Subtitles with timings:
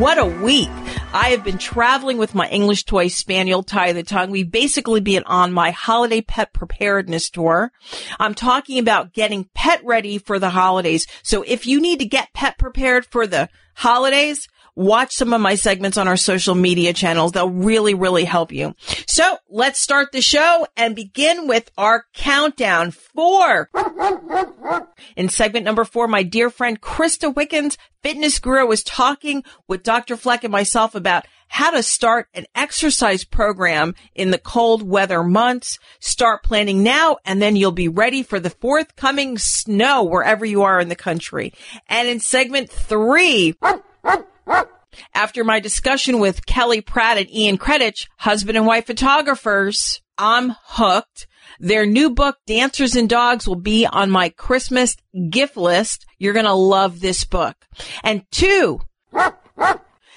[0.00, 0.70] What a week.
[1.12, 4.30] I have been traveling with my English toy spaniel, Tie the Tongue.
[4.30, 7.70] We've basically been on my holiday pet preparedness tour.
[8.18, 11.06] I'm talking about getting pet ready for the holidays.
[11.22, 15.54] So if you need to get pet prepared for the holidays, watch some of my
[15.54, 17.32] segments on our social media channels.
[17.32, 18.74] They'll really, really help you.
[19.06, 22.90] So let's start the show and begin with our countdown.
[22.90, 23.70] Four.
[25.16, 30.16] In segment number four, my dear friend Krista Wickens, fitness guru, was talking with Dr.
[30.16, 35.80] Fleck and myself about how to start an exercise program in the cold weather months.
[35.98, 40.78] Start planning now and then you'll be ready for the forthcoming snow wherever you are
[40.80, 41.52] in the country.
[41.88, 43.56] And in segment three,
[45.20, 51.26] after my discussion with Kelly Pratt and Ian Kreidich, husband and wife photographers, I'm hooked.
[51.58, 54.96] Their new book, Dancers and Dogs, will be on my Christmas
[55.28, 56.06] gift list.
[56.18, 57.54] You're going to love this book.
[58.02, 58.80] And two,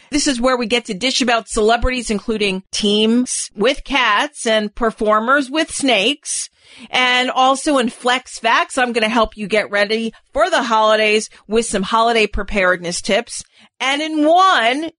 [0.09, 5.51] this is where we get to dish about celebrities, including teams with cats and performers
[5.51, 6.49] with snakes.
[6.89, 11.29] And also in Fleck's Facts, I'm going to help you get ready for the holidays
[11.45, 13.43] with some holiday preparedness tips.
[13.79, 14.91] And in one,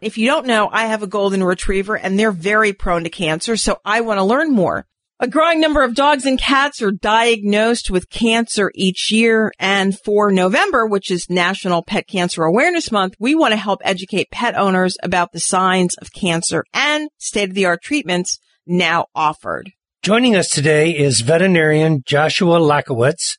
[0.00, 3.56] if you don't know, I have a golden retriever and they're very prone to cancer.
[3.56, 4.86] So I want to learn more.
[5.20, 9.52] A growing number of dogs and cats are diagnosed with cancer each year.
[9.60, 14.30] And for November, which is National Pet Cancer Awareness Month, we want to help educate
[14.32, 19.70] pet owners about the signs of cancer and state of the art treatments now offered.
[20.02, 23.38] Joining us today is veterinarian Joshua Lachowicz,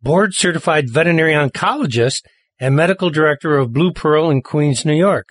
[0.00, 2.22] board certified veterinary oncologist
[2.62, 5.30] and medical director of Blue Pearl in Queens, New York.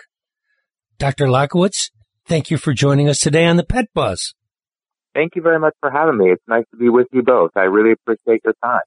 [0.98, 1.28] Dr.
[1.28, 1.90] Lachowicz,
[2.26, 4.34] thank you for joining us today on the Pet Buzz.
[5.14, 6.26] Thank you very much for having me.
[6.26, 7.52] It's nice to be with you both.
[7.56, 8.82] I really appreciate your time.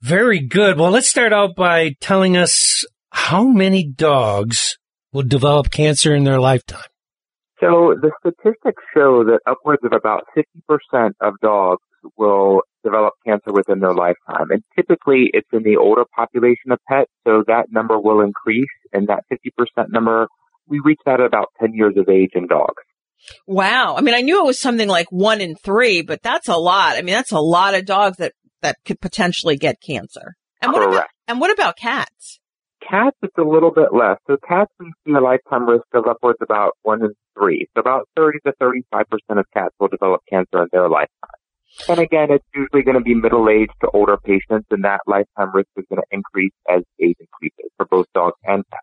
[0.00, 0.78] Very good.
[0.78, 4.78] Well, let's start out by telling us how many dogs
[5.12, 6.86] will develop cancer in their lifetime.
[7.58, 11.82] So the statistics show that upwards of about 50% of dogs
[12.16, 14.50] will develop cancer within their lifetime.
[14.50, 19.08] And typically it's in the older population of pets, so that number will increase and
[19.08, 20.26] that 50% number,
[20.66, 22.82] we reach that at about 10 years of age in dogs.
[23.46, 23.96] Wow.
[23.96, 26.96] I mean, I knew it was something like one in three, but that's a lot.
[26.96, 28.32] I mean, that's a lot of dogs that,
[28.62, 30.34] that could potentially get cancer.
[30.62, 31.12] And what about, Correct.
[31.26, 32.40] and what about cats?
[32.88, 34.18] Cats, it's a little bit less.
[34.26, 37.66] So cats, we see a lifetime risk of upwards about one in three.
[37.74, 41.37] So about 30 to 35% of cats will develop cancer in their lifetime.
[41.88, 45.68] And again, it's usually going to be middle-aged to older patients, and that lifetime risk
[45.76, 48.82] is going to increase as age increases for both dogs and cats.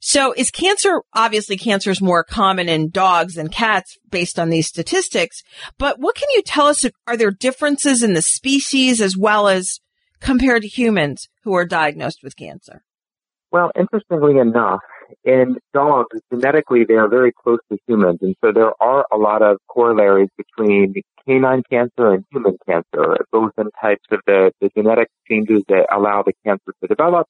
[0.00, 4.66] So is cancer, obviously cancer is more common in dogs than cats based on these
[4.66, 5.42] statistics,
[5.78, 6.84] but what can you tell us?
[7.06, 9.80] Are there differences in the species as well as
[10.20, 12.84] compared to humans who are diagnosed with cancer?
[13.50, 14.80] Well, interestingly enough,
[15.24, 18.18] in dogs, genetically, they are very close to humans.
[18.22, 20.94] And so there are a lot of corollaries between
[21.26, 26.22] canine cancer and human cancer, both in types of the, the genetic changes that allow
[26.22, 27.26] the cancer to develop,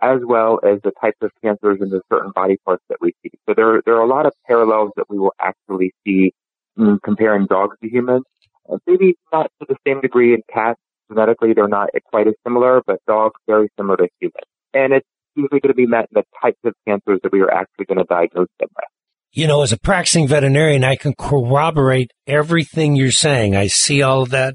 [0.00, 3.30] as well as the types of cancers in the certain body parts that we see.
[3.48, 6.32] So there, there are a lot of parallels that we will actually see
[6.76, 8.24] in comparing dogs to humans.
[8.70, 10.80] Uh, maybe not to the same degree in cats.
[11.10, 14.46] Genetically, they're not quite as similar, but dogs very similar to humans.
[14.72, 17.50] And it's usually going to be met in the types of cancers that we are
[17.50, 18.84] actually going to diagnose them with.
[19.32, 23.56] You know, as a practicing veterinarian, I can corroborate everything you're saying.
[23.56, 24.54] I see all of that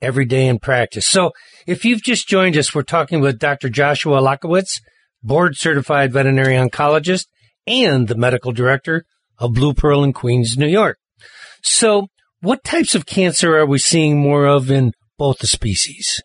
[0.00, 1.08] every day in practice.
[1.08, 1.32] So
[1.66, 3.68] if you've just joined us, we're talking with Dr.
[3.68, 4.80] Joshua Lachowicz,
[5.22, 7.26] board certified veterinary oncologist
[7.66, 9.04] and the medical director
[9.38, 10.98] of Blue Pearl in Queens, New York.
[11.62, 12.08] So
[12.40, 16.20] what types of cancer are we seeing more of in both the species?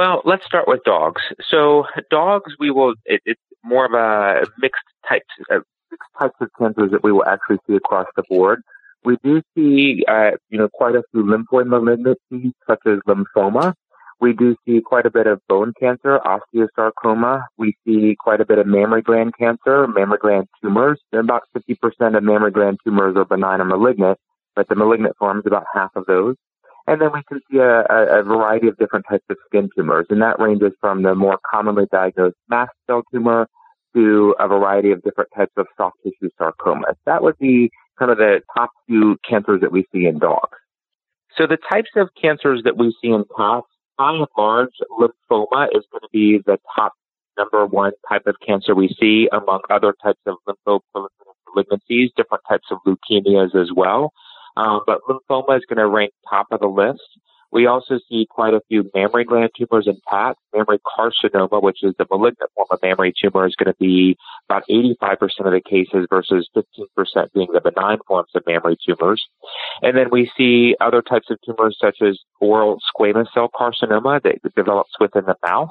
[0.00, 1.20] Well, let's start with dogs.
[1.50, 5.58] So dogs, we will, it, it's more of a mixed types, uh,
[5.90, 8.62] mixed types of cancers that we will actually see across the board.
[9.04, 13.74] We do see, uh, you know, quite a few lymphoid malignancies such as lymphoma.
[14.22, 17.42] We do see quite a bit of bone cancer, osteosarcoma.
[17.58, 20.98] We see quite a bit of mammary gland cancer, mammary gland tumors.
[21.12, 24.16] About 50% of mammary gland tumors are benign or malignant,
[24.56, 26.36] but the malignant forms, about half of those.
[26.90, 27.84] And then we can see a,
[28.18, 31.84] a, variety of different types of skin tumors, and that ranges from the more commonly
[31.92, 33.46] diagnosed mast cell tumor
[33.94, 36.96] to a variety of different types of soft tissue sarcomas.
[37.06, 40.58] That would be kind of the top two cancers that we see in dogs.
[41.36, 45.84] So the types of cancers that we see in cats, by and large, lymphoma is
[45.92, 46.94] going to be the top
[47.38, 51.06] number one type of cancer we see among other types of lymphoproliferative
[51.54, 54.12] malignancies, different types of leukemias as well.
[54.56, 57.00] Um, but lymphoma is going to rank top of the list.
[57.52, 60.38] We also see quite a few mammary gland tumors in cats.
[60.54, 64.16] Mammary carcinoma, which is the malignant form of mammary tumor, is going to be
[64.48, 69.26] about 85% of the cases versus 15% being the benign forms of mammary tumors.
[69.82, 74.38] And then we see other types of tumors such as oral squamous cell carcinoma that
[74.54, 75.70] develops within the mouth.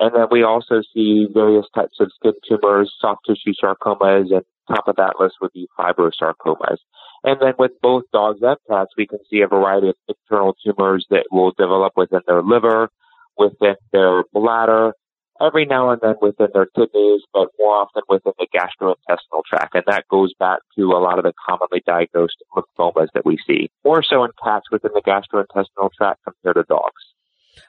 [0.00, 4.88] And then we also see various types of skin tumors, soft tissue sarcomas, and top
[4.88, 6.78] of that list would be fibrosarcomas.
[7.22, 11.06] And then with both dogs and cats, we can see a variety of internal tumors
[11.10, 12.88] that will develop within their liver,
[13.36, 14.94] within their bladder,
[15.38, 19.74] every now and then within their kidneys, but more often within the gastrointestinal tract.
[19.74, 23.70] And that goes back to a lot of the commonly diagnosed lymphomas that we see,
[23.84, 27.02] more so in cats within the gastrointestinal tract compared to dogs.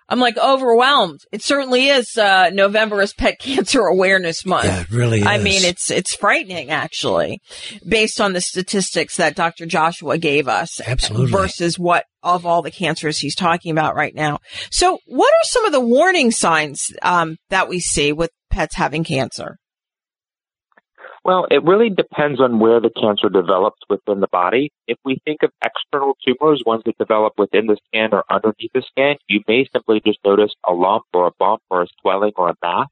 [0.09, 1.21] I'm like overwhelmed.
[1.31, 2.17] It certainly is.
[2.17, 4.65] Uh, November is Pet Cancer Awareness Month.
[4.65, 5.27] Yeah, it really is.
[5.27, 7.39] I mean, it's it's frightening actually,
[7.87, 9.65] based on the statistics that Dr.
[9.65, 10.81] Joshua gave us.
[10.85, 11.31] Absolutely.
[11.31, 14.39] Versus what of all the cancers he's talking about right now.
[14.69, 19.03] So, what are some of the warning signs um, that we see with pets having
[19.03, 19.57] cancer?
[21.23, 24.71] Well, it really depends on where the cancer develops within the body.
[24.87, 28.81] If we think of external tumors, ones that develop within the skin or underneath the
[28.81, 32.49] skin, you may simply just notice a lump or a bump or a swelling or
[32.49, 32.87] a mass.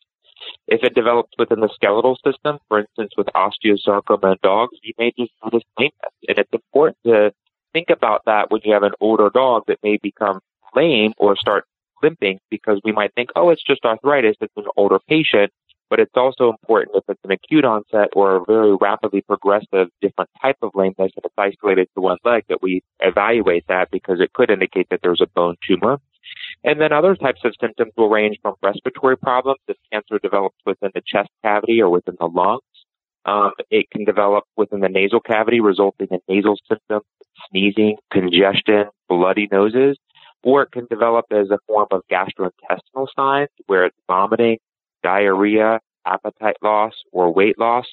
[0.67, 5.11] If it develops within the skeletal system, for instance, with osteosarcoma in dogs, you may
[5.17, 6.13] just notice lameness.
[6.27, 7.31] And it's important to
[7.73, 10.39] think about that when you have an older dog that may become
[10.75, 11.65] lame or start
[12.03, 14.35] limping because we might think, oh, it's just arthritis.
[14.39, 15.51] It's an older patient.
[15.89, 20.29] But it's also important if it's an acute onset or a very rapidly progressive different
[20.41, 24.33] type of lameness and it's isolated to one leg that we evaluate that because it
[24.33, 25.99] could indicate that there's a bone tumor.
[26.63, 30.91] And then other types of symptoms will range from respiratory problems if cancer develops within
[30.93, 32.61] the chest cavity or within the lungs.
[33.25, 37.03] Um, it can develop within the nasal cavity, resulting in nasal symptoms,
[37.49, 39.97] sneezing, congestion, bloody noses,
[40.43, 44.57] or it can develop as a form of gastrointestinal signs where it's vomiting,
[45.03, 47.85] diarrhea, appetite loss, or weight loss.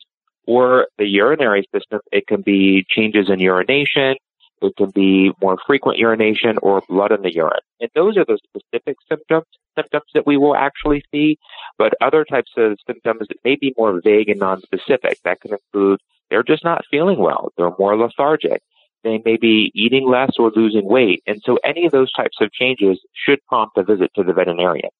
[0.46, 4.14] Or the urinary system, it can be changes in urination,
[4.62, 7.60] it can be more frequent urination or blood in the urine.
[7.80, 11.38] And those are the specific symptoms, symptoms that we will actually see.
[11.78, 15.18] But other types of symptoms that may be more vague and non-specific.
[15.24, 16.00] That can include
[16.30, 17.52] they're just not feeling well.
[17.56, 18.62] They're more lethargic.
[19.04, 21.22] They may be eating less or losing weight.
[21.26, 24.90] And so any of those types of changes should prompt a visit to the veterinarian.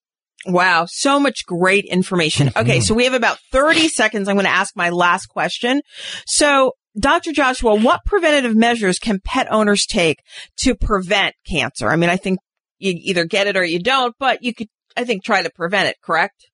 [0.47, 2.51] Wow, so much great information.
[2.57, 4.29] Okay, so we have about 30 seconds.
[4.29, 5.83] I'm going to ask my last question.
[6.27, 7.33] So, Dr.
[7.33, 10.23] Joshua, what preventative measures can pet owners take
[10.59, 11.91] to prevent cancer?
[11.91, 12.39] I mean, I think
[12.79, 15.91] you either get it or you don't, but you could, I think, try to prevent
[15.91, 16.49] it, correct?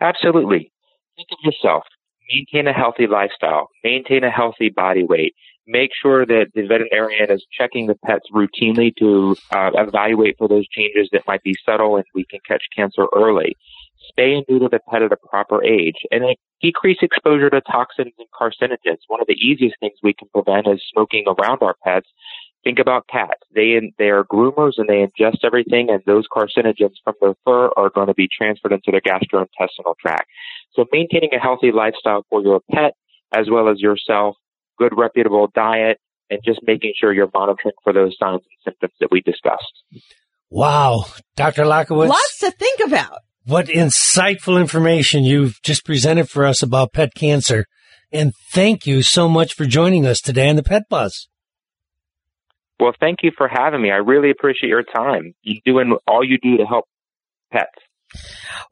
[0.00, 0.70] Absolutely.
[1.16, 1.84] Think of yourself.
[2.30, 3.68] Maintain a healthy lifestyle.
[3.82, 5.34] Maintain a healthy body weight
[5.68, 10.66] make sure that the veterinarian is checking the pets routinely to uh, evaluate for those
[10.68, 13.54] changes that might be subtle and we can catch cancer early.
[14.10, 16.24] Spay and neuter the pet at a proper age and
[16.62, 18.98] decrease exposure to toxins and carcinogens.
[19.08, 22.08] One of the easiest things we can prevent is smoking around our pets.
[22.64, 23.40] Think about cats.
[23.54, 27.90] They they are groomers and they ingest everything, and those carcinogens from their fur are
[27.90, 30.28] going to be transferred into their gastrointestinal tract.
[30.72, 32.94] So maintaining a healthy lifestyle for your pet
[33.32, 34.36] as well as yourself
[34.78, 35.98] good reputable diet,
[36.30, 40.02] and just making sure you're monitoring for those signs and symptoms that we discussed.
[40.50, 41.06] Wow.
[41.36, 41.64] Dr.
[41.64, 42.08] Lachowicz.
[42.08, 43.18] Lots to think about.
[43.44, 47.64] What insightful information you've just presented for us about pet cancer.
[48.12, 51.28] And thank you so much for joining us today on the Pet Buzz.
[52.80, 53.90] Well, thank you for having me.
[53.90, 55.34] I really appreciate your time.
[55.42, 56.84] You're doing all you do to help
[57.52, 57.70] pets.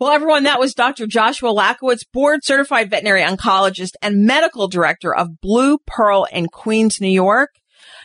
[0.00, 1.06] Well, everyone, that was Dr.
[1.06, 7.08] Joshua Lachowicz, board certified veterinary oncologist and medical director of Blue Pearl in Queens, New
[7.08, 7.50] York.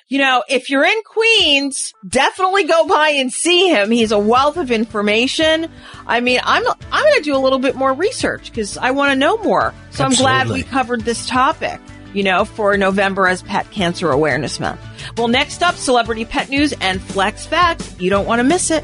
[0.08, 3.92] You know, if you're in Queens, definitely go by and see him.
[3.92, 5.70] He's a wealth of information.
[6.06, 9.12] I mean, I'm I'm going to do a little bit more research because I want
[9.12, 9.74] to know more.
[9.92, 11.80] So I'm glad we covered this topic.
[12.14, 14.82] You know, for November as Pet Cancer Awareness Month.
[15.16, 17.98] Well, next up, celebrity pet news and flex facts.
[18.02, 18.84] You don't want to miss it.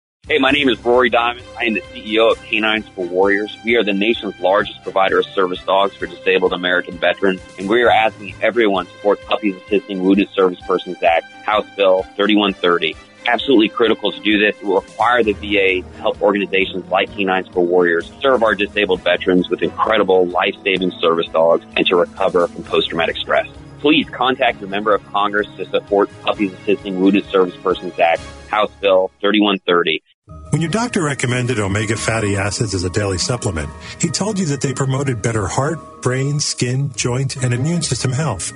[0.27, 1.45] Hey, my name is Rory Diamond.
[1.59, 3.57] I am the CEO of K9s For Warriors.
[3.65, 7.81] We are the nation's largest provider of service dogs for disabled American veterans, and we
[7.81, 12.95] are asking everyone to support Puppies Assisting Wounded Service Persons Act, House Bill 3130.
[13.27, 14.55] Absolutely critical to do this.
[14.55, 19.01] It will require the VA to help organizations like K9s For Warriors serve our disabled
[19.01, 23.49] veterans with incredible life-saving service dogs and to recover from post-traumatic stress.
[23.79, 28.71] Please contact your member of Congress to support Puppies Assisting Wounded Service Persons Act, House
[28.79, 30.03] Bill 3130.
[30.51, 33.69] When your doctor recommended omega fatty acids as a daily supplement,
[33.99, 38.51] he told you that they promoted better heart, brain, skin, joint, and immune system health.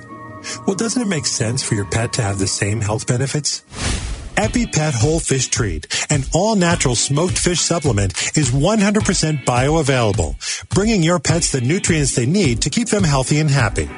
[0.66, 3.62] Well, doesn't it make sense for your pet to have the same health benefits?
[4.36, 11.18] EpiPet Whole Fish Treat, an all natural smoked fish supplement, is 100% bioavailable, bringing your
[11.18, 13.88] pets the nutrients they need to keep them healthy and happy.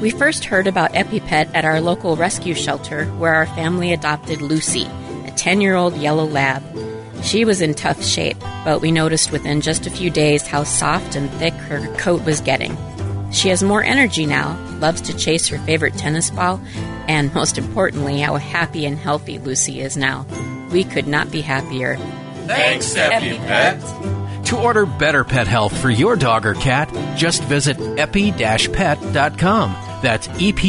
[0.00, 4.86] We first heard about EpiPet at our local rescue shelter where our family adopted Lucy,
[5.26, 6.62] a 10 year old yellow lab.
[7.22, 11.16] She was in tough shape, but we noticed within just a few days how soft
[11.16, 12.76] and thick her coat was getting.
[13.32, 16.60] She has more energy now, loves to chase her favorite tennis ball,
[17.08, 20.26] and most importantly, how happy and healthy Lucy is now.
[20.70, 21.96] We could not be happier.
[22.46, 24.44] Thanks, EpiPet.
[24.46, 29.72] To order better pet health for your dog or cat, just visit epi-pet.com.
[30.02, 30.68] That's epi-pet.com.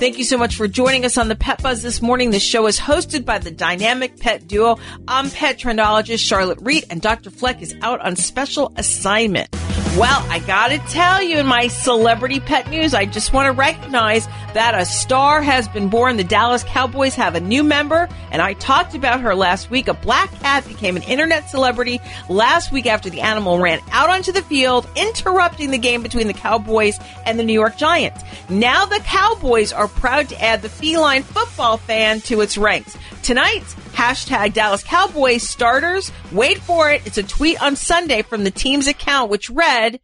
[0.00, 2.30] Thank you so much for joining us on the Pet Buzz this morning.
[2.30, 4.78] This show is hosted by the dynamic pet duo.
[5.06, 7.28] I'm pet trendologist Charlotte Reed, and Dr.
[7.28, 9.54] Fleck is out on special assignment.
[9.98, 14.28] Well, I gotta tell you in my celebrity pet news, I just want to recognize
[14.54, 16.16] that a star has been born.
[16.16, 19.88] The Dallas Cowboys have a new member, and I talked about her last week.
[19.88, 24.30] A black cat became an internet celebrity last week after the animal ran out onto
[24.30, 28.22] the field, interrupting the game between the Cowboys and the New York Giants.
[28.48, 32.96] Now the Cowboys are proud to add the feline football fan to its ranks.
[33.30, 38.50] Tonight's hashtag Dallas Cowboys starters, wait for it, it's a tweet on Sunday from the
[38.50, 40.00] team's account, which read,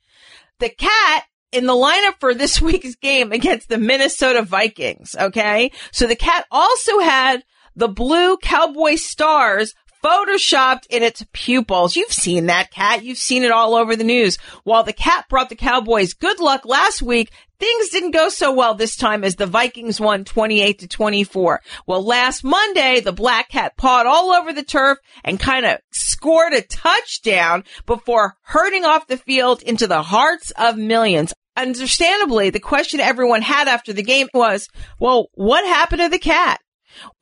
[0.61, 5.16] the cat in the lineup for this week's game against the Minnesota Vikings.
[5.18, 5.73] Okay.
[5.90, 7.42] So the cat also had
[7.75, 9.75] the blue cowboy stars
[10.07, 11.97] photoshopped in its pupils.
[11.97, 13.05] You've seen that cat.
[13.05, 14.37] You've seen it all over the news.
[14.63, 18.75] While the cat brought the Cowboys good luck last week, things didn't go so well
[18.75, 21.61] this time as the Vikings won 28 to 24.
[21.87, 26.53] Well, last Monday, the black cat pawed all over the turf and kind of scored
[26.53, 31.35] a touchdown before hurting off the field into the hearts of millions.
[31.57, 34.69] Understandably, the question everyone had after the game was,
[35.01, 36.61] well, what happened to the cat?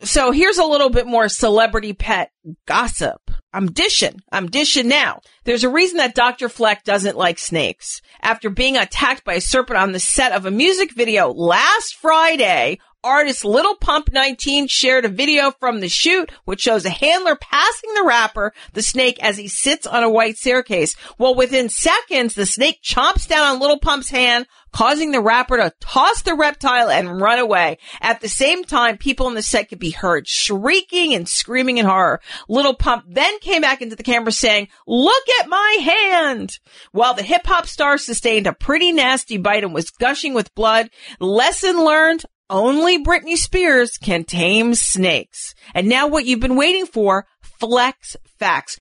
[0.02, 2.30] So here's a little bit more celebrity pet
[2.66, 3.30] gossip.
[3.52, 4.20] I'm dishing.
[4.32, 5.20] I'm dishing now.
[5.44, 6.48] There's a reason that Dr.
[6.48, 8.02] Fleck doesn't like snakes.
[8.20, 12.78] After being attacked by a serpent on the set of a music video last Friday,
[13.04, 17.94] artist Little Pump 19 shared a video from the shoot, which shows a handler passing
[17.94, 20.96] the rapper, the snake, as he sits on a white staircase.
[21.18, 25.72] Well, within seconds, the snake chomps down on Little Pump's hand, causing the rapper to
[25.80, 27.78] toss the reptile and run away.
[28.00, 31.86] At the same time, people in the set could be heard shrieking and screaming in
[31.86, 32.20] horror.
[32.48, 36.58] Little Pump then came back into the camera saying, look at my hand.
[36.90, 40.90] While the hip hop star sustained a pretty nasty bite and was gushing with blood,
[41.20, 45.54] lesson learned, only Britney Spears can tame snakes.
[45.74, 48.78] And now what you've been waiting for, Fleck's Facts.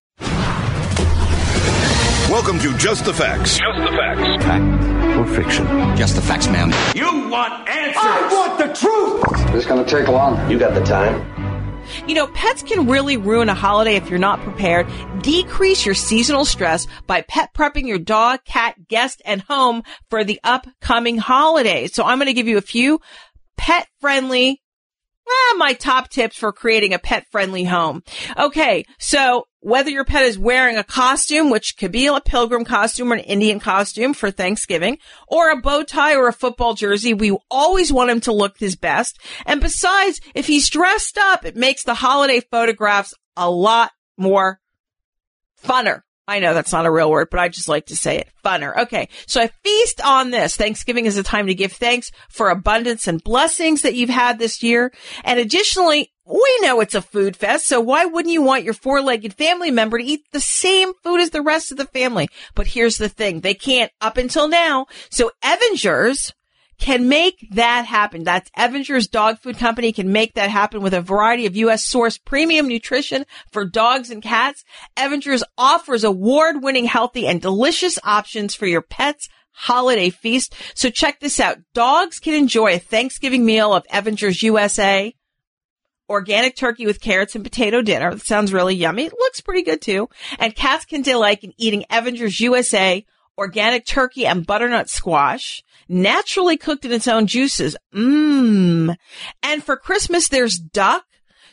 [2.30, 3.60] Welcome to Just the Facts.
[3.60, 4.44] Just the Facts.
[4.44, 5.66] Fact or fiction?
[5.96, 6.72] Just the facts, ma'am.
[6.96, 8.02] You want answers.
[8.04, 9.52] I want the truth.
[9.54, 10.50] This is going to take long.
[10.50, 11.30] You got the time.
[12.08, 14.88] You know, pets can really ruin a holiday if you're not prepared.
[15.22, 20.40] Decrease your seasonal stress by pet prepping your dog, cat, guest, and home for the
[20.44, 21.94] upcoming holidays.
[21.94, 23.00] So I'm going to give you a few
[23.58, 24.62] pet friendly
[25.28, 28.04] Ah, my top tips for creating a pet friendly home.
[28.38, 28.86] Okay.
[29.00, 33.16] So whether your pet is wearing a costume, which could be a pilgrim costume or
[33.16, 37.92] an Indian costume for Thanksgiving, or a bow tie or a football jersey, we always
[37.92, 39.20] want him to look his best.
[39.46, 44.60] And besides, if he's dressed up, it makes the holiday photographs a lot more
[45.64, 46.02] funner.
[46.28, 48.30] I know that's not a real word, but I just like to say it.
[48.46, 48.76] Funner.
[48.84, 49.10] Okay.
[49.28, 50.56] So I feast on this.
[50.56, 54.64] Thanksgiving is a time to give thanks for abundance and blessings that you've had this
[54.64, 54.94] year.
[55.26, 59.34] And additionally, we know it's a food fest, so why wouldn't you want your four-legged
[59.34, 62.30] family member to eat the same food as the rest of the family?
[62.56, 63.42] But here's the thing.
[63.42, 64.86] They can't up until now.
[65.10, 66.32] So Evangers
[66.80, 68.24] can make that happen.
[68.24, 71.86] That's Evangers Dog Food Company can make that happen with a variety of U.S.
[71.86, 74.64] source premium nutrition for dogs and cats.
[74.98, 80.56] Evangers offers award-winning healthy and delicious options for your pets holiday feast.
[80.74, 81.60] So check this out.
[81.74, 85.14] Dogs can enjoy a Thanksgiving meal of Evangers USA
[86.10, 88.12] organic turkey with carrots and potato dinner.
[88.12, 89.06] That sounds really yummy.
[89.06, 90.10] It looks pretty good too.
[90.38, 93.06] And cats can delight in eating Evangers USA
[93.38, 97.76] organic turkey and butternut squash, naturally cooked in its own juices.
[97.94, 98.96] Mmm.
[99.42, 101.04] And for Christmas, there's duck.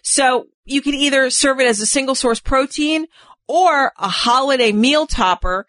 [0.03, 3.07] So you can either serve it as a single source protein
[3.49, 5.67] or a holiday meal topper,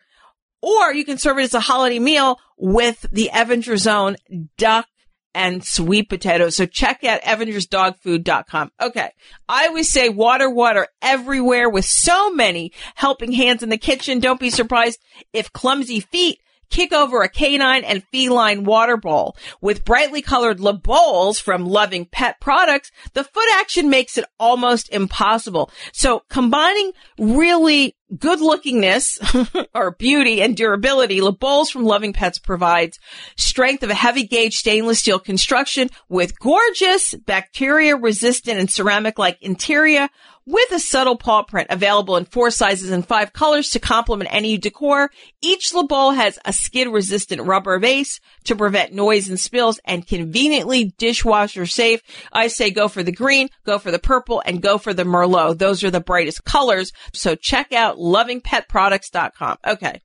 [0.62, 4.16] or you can serve it as a holiday meal with the Evangers own
[4.58, 4.88] duck
[5.34, 6.56] and sweet potatoes.
[6.56, 8.72] So check out evangersdogfood.com.
[8.82, 9.10] Okay.
[9.48, 14.20] I always say water, water everywhere with so many helping hands in the kitchen.
[14.20, 15.00] Don't be surprised
[15.34, 16.40] if clumsy feet
[16.72, 19.36] kick over a canine and feline water bowl.
[19.62, 24.90] With brightly colored Le Bowls from Loving Pet Products, the foot action makes it almost
[24.92, 25.70] impossible.
[25.94, 33.00] So combining really good lookingness or beauty and durability, Le Bowls from Loving Pets provides
[33.38, 39.38] strength of a heavy gauge stainless steel construction with gorgeous bacteria resistant and ceramic like
[39.42, 40.10] interior
[40.46, 44.58] with a subtle paw print available in four sizes and five colors to complement any
[44.58, 45.12] decor.
[45.42, 50.06] Each Le Bowl has a skid resistant rubber base to prevent noise and spills and
[50.06, 52.02] conveniently dishwasher safe.
[52.32, 55.58] I say go for the green, go for the purple, and go for the Merlot.
[55.58, 56.92] Those are the brightest colors.
[57.14, 59.58] So check out lovingpetproducts.com.
[59.66, 60.02] Okay.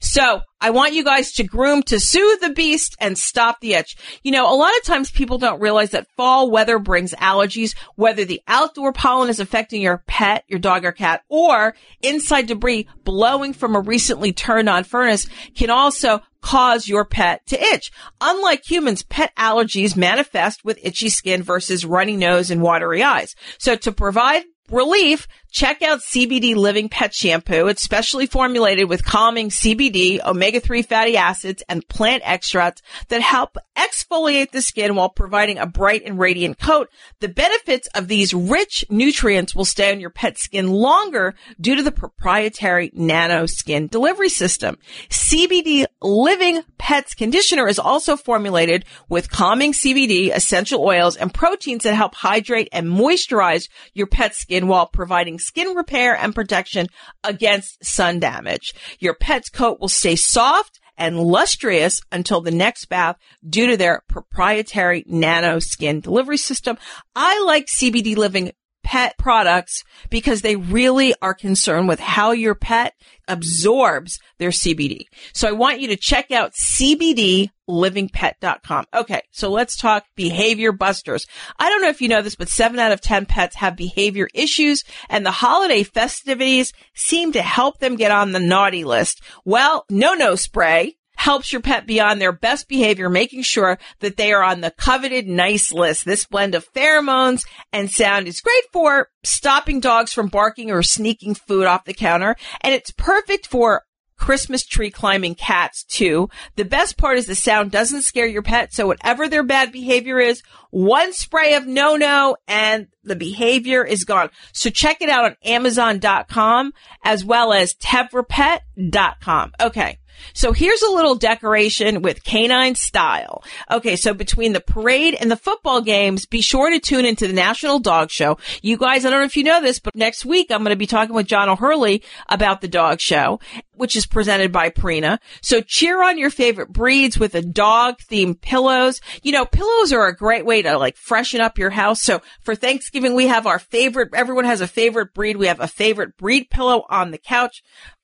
[0.00, 3.96] So I want you guys to groom to soothe the beast and stop the itch.
[4.22, 8.24] You know, a lot of times people don't realize that fall weather brings allergies, whether
[8.24, 13.52] the outdoor pollen is affecting your pet, your dog or cat, or inside debris blowing
[13.52, 17.90] from a recently turned on furnace can also cause your pet to itch.
[18.20, 23.34] Unlike humans, pet allergies manifest with itchy skin versus runny nose and watery eyes.
[23.58, 27.66] So to provide relief, check out CBD Living Pet Shampoo.
[27.66, 34.50] It's specially formulated with calming CBD, omega-3 fatty acids, and plant extracts that help exfoliate
[34.50, 36.88] the skin while providing a bright and radiant coat.
[37.20, 41.82] The benefits of these rich nutrients will stay on your pet's skin longer due to
[41.82, 44.78] the proprietary nano skin delivery system.
[45.08, 51.94] CBD Living Pets Conditioner is also formulated with calming CBD, essential oils, and proteins that
[51.94, 56.86] help hydrate and moisturize your pet's skin while providing skin repair and protection
[57.24, 58.74] against sun damage.
[58.98, 63.16] Your pet's coat will stay soft and lustrous until the next bath
[63.48, 66.76] due to their proprietary nano skin delivery system.
[67.16, 68.52] I like CBD Living
[68.90, 72.92] pet products because they really are concerned with how your pet
[73.28, 75.04] absorbs their CBD.
[75.32, 78.86] So I want you to check out cbdlivingpet.com.
[78.92, 79.22] Okay.
[79.30, 81.28] So let's talk behavior busters.
[81.56, 84.26] I don't know if you know this, but seven out of 10 pets have behavior
[84.34, 89.22] issues and the holiday festivities seem to help them get on the naughty list.
[89.44, 94.16] Well, no, no spray helps your pet be on their best behavior, making sure that
[94.16, 96.06] they are on the coveted nice list.
[96.06, 101.34] This blend of pheromones and sound is great for stopping dogs from barking or sneaking
[101.34, 102.36] food off the counter.
[102.62, 103.82] And it's perfect for
[104.16, 106.30] Christmas tree climbing cats too.
[106.56, 108.72] The best part is the sound doesn't scare your pet.
[108.72, 114.04] So whatever their bad behavior is, one spray of no no and the behavior is
[114.04, 114.30] gone.
[114.54, 116.72] So check it out on Amazon.com
[117.04, 119.52] as well as TevraPet.com.
[119.60, 119.99] Okay.
[120.32, 123.42] So here's a little decoration with canine style.
[123.70, 127.32] Okay, so between the parade and the football games, be sure to tune into the
[127.32, 128.38] National Dog Show.
[128.62, 130.76] You guys, I don't know if you know this, but next week I'm going to
[130.76, 133.40] be talking with John O'Hurley about the dog show,
[133.72, 135.18] which is presented by Purina.
[135.42, 139.00] So cheer on your favorite breeds with a dog themed pillows.
[139.22, 142.02] You know, pillows are a great way to like freshen up your house.
[142.02, 145.36] So for Thanksgiving, we have our favorite, everyone has a favorite breed.
[145.36, 147.62] We have a favorite breed pillow on the couch.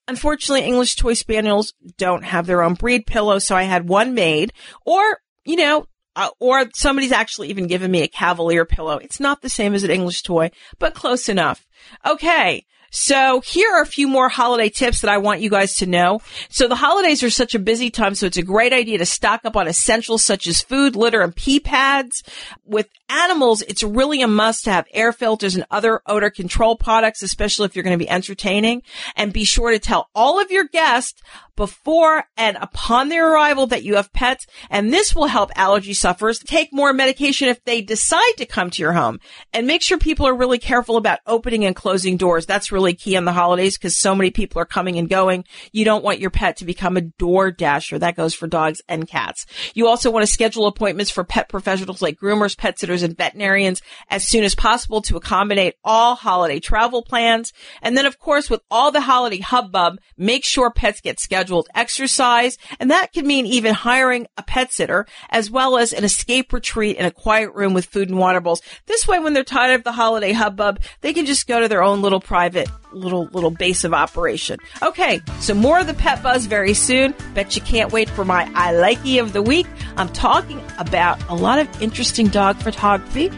[0.09, 4.53] Unfortunately, English toy spaniels don't have their own breed pillow, so I had one made.
[4.85, 8.99] Or, you know, uh, or somebody's actually even given me a Cavalier pillow.
[8.99, 11.67] It's not the same as an English toy, but close enough.
[12.07, 12.65] Okay.
[12.91, 16.21] So here are a few more holiday tips that I want you guys to know.
[16.49, 19.43] So the holidays are such a busy time, so it's a great idea to stock
[19.45, 22.23] up on essentials such as food, litter, and pee pads.
[22.65, 27.23] With animals, it's really a must to have air filters and other odor control products,
[27.23, 28.83] especially if you're going to be entertaining.
[29.15, 31.23] And be sure to tell all of your guests
[31.57, 34.47] before and upon their arrival that you have pets.
[34.71, 38.83] And this will help allergy sufferers take more medication if they decide to come to
[38.83, 39.21] your home.
[39.53, 42.47] And make sure people are really careful about opening and closing doors.
[42.47, 45.45] That's really key on the holidays because so many people are coming and going.
[45.73, 47.99] You don't want your pet to become a door dasher.
[47.99, 49.47] That goes for dogs and cats.
[49.75, 53.81] You also want to schedule appointments for pet professionals like groomers, pet sitters, and veterinarians
[54.11, 57.55] as soon as possible to accommodate all holiday travel plans.
[57.81, 62.59] And then of course, with all the holiday hubbub, make sure pets get scheduled exercise,
[62.79, 66.99] and that could mean even hiring a pet sitter, as well as an escape retreat
[66.99, 68.61] in a quiet room with food and water bowls.
[68.85, 71.83] This way, when they're tired of the holiday hubbub, they can just go to their
[71.83, 74.59] own little private little little base of operation.
[74.83, 77.15] Okay, so more of the pet buzz very soon.
[77.35, 79.67] Bet you can't wait for my I likey of the week.
[79.97, 83.31] I'm talking about a lot of interesting dog photography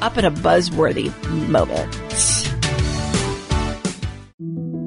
[0.00, 1.12] up at a buzzworthy
[1.48, 2.55] moment.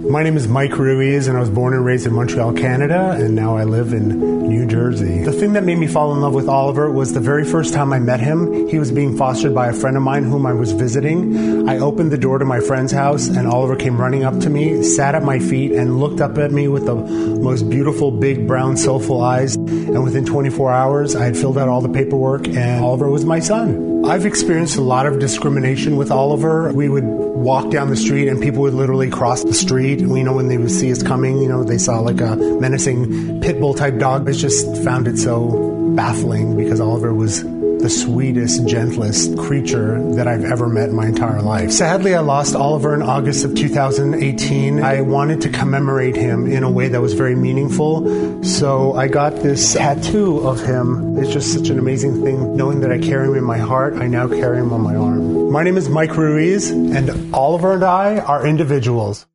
[0.08, 3.36] My name is Mike Ruiz, and I was born and raised in Montreal, Canada, and
[3.36, 5.24] now I live in New Jersey.
[5.24, 7.92] The thing that made me fall in love with Oliver was the very first time
[7.92, 8.68] I met him.
[8.70, 11.68] He was being fostered by a friend of mine whom I was visiting.
[11.68, 14.82] I opened the door to my friend's house, and Oliver came running up to me,
[14.84, 18.78] sat at my feet, and looked up at me with the most beautiful, big, brown,
[18.78, 19.56] soulful eyes.
[19.56, 23.40] And within 24 hours, I had filled out all the paperwork, and Oliver was my
[23.40, 24.06] son.
[24.06, 26.72] I've experienced a lot of discrimination with Oliver.
[26.72, 27.04] We would
[27.40, 30.02] walk down the street, and people would literally cross the street.
[30.02, 33.42] We know when they would see us coming, you know, they saw like a menacing
[33.42, 34.28] pit bull type dog.
[34.28, 37.44] I just found it so baffling because Oliver was
[37.80, 41.72] the sweetest, gentlest creature that I've ever met in my entire life.
[41.72, 44.84] Sadly, I lost Oliver in August of 2018.
[44.84, 48.44] I wanted to commemorate him in a way that was very meaningful.
[48.44, 51.18] So I got this tattoo of him.
[51.18, 53.94] It's just such an amazing thing knowing that I carry him in my heart.
[53.96, 55.52] I now carry him on my arm.
[55.52, 59.26] My name is Mike Ruiz, and Oliver and I are individuals.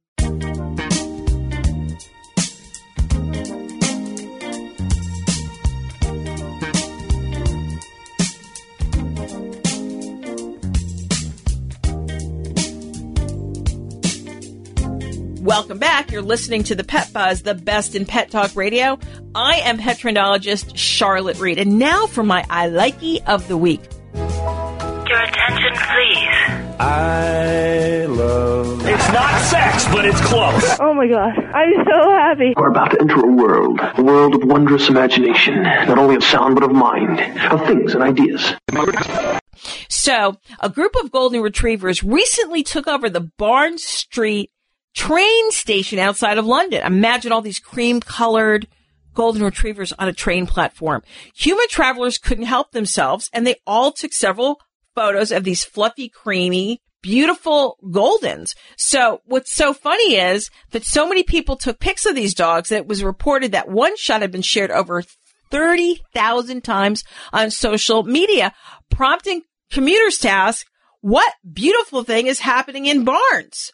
[15.54, 16.10] Welcome back.
[16.10, 18.98] You're listening to the Pet Buzz, the best in pet talk radio.
[19.36, 21.58] I am pet trendologist Charlotte Reed.
[21.58, 23.80] And now for my I likey of the week.
[24.14, 26.74] Your attention, please.
[26.80, 28.84] I love.
[28.84, 30.76] It's not sex, but it's close.
[30.80, 32.54] Oh my god, I'm so happy.
[32.56, 36.56] We're about to enter a world, a world of wondrous imagination, not only of sound
[36.56, 37.20] but of mind,
[37.52, 38.54] of things and ideas.
[39.88, 44.50] So, a group of golden retrievers recently took over the Barnes Street
[44.94, 46.84] train station outside of London.
[46.84, 48.66] Imagine all these cream colored
[49.14, 51.02] golden retrievers on a train platform.
[51.36, 54.60] Human travelers couldn't help themselves and they all took several
[54.94, 58.54] photos of these fluffy, creamy, beautiful goldens.
[58.76, 62.76] So what's so funny is that so many people took pics of these dogs that
[62.76, 65.02] it was reported that one shot had been shared over
[65.50, 68.54] 30,000 times on social media,
[68.90, 70.66] prompting commuters to ask,
[71.00, 73.70] what beautiful thing is happening in Barnes?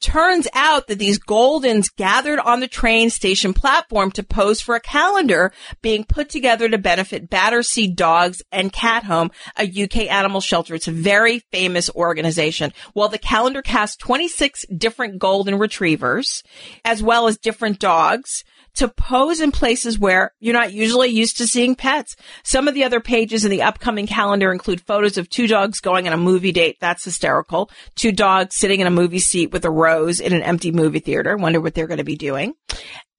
[0.00, 4.80] Turns out that these Goldens gathered on the train station platform to pose for a
[4.80, 10.74] calendar being put together to benefit Battersea Dogs and Cat Home, a UK animal shelter.
[10.74, 12.72] It's a very famous organization.
[12.94, 16.42] Well, the calendar casts 26 different golden retrievers
[16.84, 18.44] as well as different dogs
[18.78, 22.16] to pose in places where you're not usually used to seeing pets.
[22.44, 26.06] Some of the other pages in the upcoming calendar include photos of two dogs going
[26.06, 26.76] on a movie date.
[26.80, 27.70] That's hysterical.
[27.96, 31.36] Two dogs sitting in a movie seat with a rose in an empty movie theater.
[31.36, 32.54] Wonder what they're going to be doing.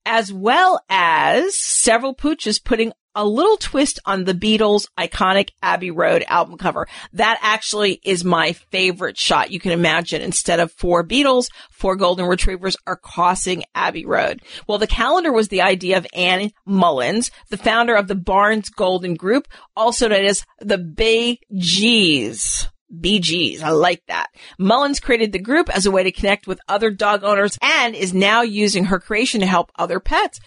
[0.06, 6.24] As well as several pooches putting a little twist on the Beatles' iconic Abbey Road
[6.28, 6.86] album cover.
[7.12, 10.22] That actually is my favorite shot you can imagine.
[10.22, 14.42] Instead of four Beatles, four golden retrievers are crossing Abbey Road.
[14.66, 19.14] Well, the calendar was the idea of Anne Mullins, the founder of the Barnes Golden
[19.14, 22.68] Group, also known as the Bay G's.
[22.92, 23.62] BGs.
[23.62, 24.30] I like that.
[24.58, 28.12] Mullins created the group as a way to connect with other dog owners and is
[28.12, 30.40] now using her creation to help other pets.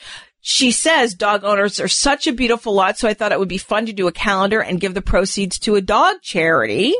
[0.45, 3.57] She says dog owners are such a beautiful lot, so I thought it would be
[3.57, 6.93] fun to do a calendar and give the proceeds to a dog charity.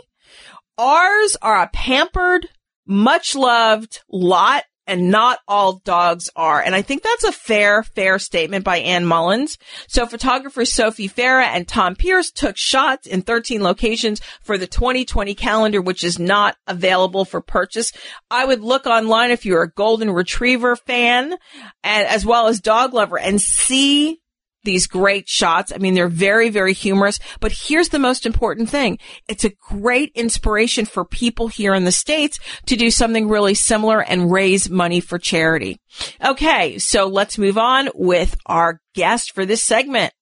[0.78, 2.48] Ours are a pampered,
[2.88, 6.62] much loved lot and not all dogs are.
[6.62, 9.58] And I think that's a fair, fair statement by Ann Mullins.
[9.88, 15.36] So photographers Sophie Farah and Tom Pierce took shots in 13 locations for the 2020
[15.36, 17.92] calendar, which is not available for purchase.
[18.30, 21.36] I would look online if you're a golden retriever fan
[21.84, 24.20] and as well as dog lover and see
[24.64, 25.72] these great shots.
[25.74, 28.98] I mean, they're very, very humorous, but here's the most important thing.
[29.28, 34.02] It's a great inspiration for people here in the States to do something really similar
[34.02, 35.80] and raise money for charity.
[36.24, 36.78] Okay.
[36.80, 40.14] So let's move on with our guest for this segment.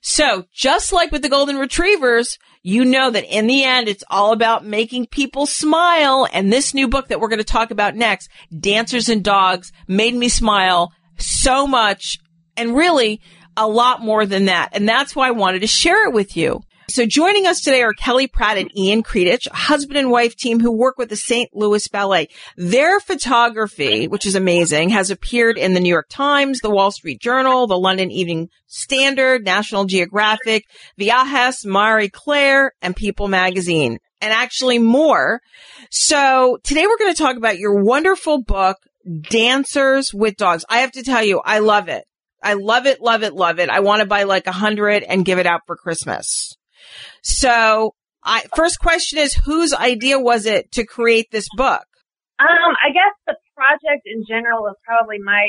[0.00, 4.32] So just like with the golden retrievers, you know that in the end, it's all
[4.32, 6.26] about making people smile.
[6.32, 10.14] And this new book that we're going to talk about next, Dancers and Dogs, made
[10.14, 12.18] me smile so much.
[12.56, 13.20] And really,
[13.56, 14.70] a lot more than that.
[14.72, 16.62] And that's why I wanted to share it with you.
[16.90, 20.70] So joining us today are Kelly Pratt and Ian Kreidich, husband and wife team who
[20.70, 21.48] work with the St.
[21.54, 22.28] Louis Ballet.
[22.58, 27.22] Their photography, which is amazing, has appeared in the New York Times, the Wall Street
[27.22, 30.64] Journal, the London Evening Standard, National Geographic,
[30.98, 35.40] Viajes, Marie Claire, and People Magazine, and actually more.
[35.90, 38.76] So today we're going to talk about your wonderful book,
[39.30, 40.66] Dancers with Dogs.
[40.68, 42.04] I have to tell you, I love it.
[42.44, 43.70] I love it, love it, love it.
[43.70, 46.56] I want to buy like a hundred and give it out for Christmas.
[47.22, 51.84] So I, first question is whose idea was it to create this book?
[52.38, 55.48] Um, I guess the project in general was probably my,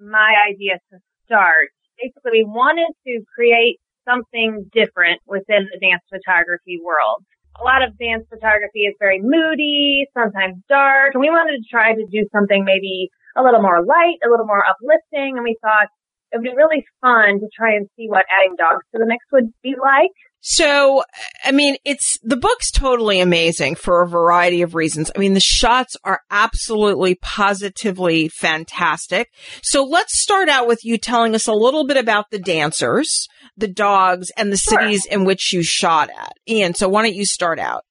[0.00, 1.70] my idea to start.
[2.02, 7.22] Basically, we wanted to create something different within the dance photography world.
[7.60, 11.94] A lot of dance photography is very moody, sometimes dark, and we wanted to try
[11.94, 15.86] to do something maybe a little more light, a little more uplifting, and we thought
[16.34, 19.24] it would be really fun to try and see what adding dogs to the mix
[19.32, 20.10] would be like.
[20.40, 21.04] So,
[21.44, 25.12] I mean, it's, the book's totally amazing for a variety of reasons.
[25.14, 29.30] I mean, the shots are absolutely positively fantastic.
[29.62, 33.68] So let's start out with you telling us a little bit about the dancers, the
[33.68, 36.32] dogs, and the cities in which you shot at.
[36.48, 37.84] Ian, so why don't you start out?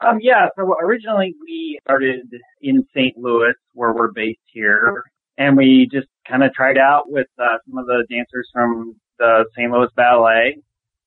[0.00, 2.26] Um, yeah, so originally we started
[2.62, 3.16] in St.
[3.18, 5.04] Louis, where we're based here,
[5.38, 9.44] and we just kind of tried out with uh, some of the dancers from the
[9.56, 9.70] St.
[9.70, 10.56] Louis Ballet,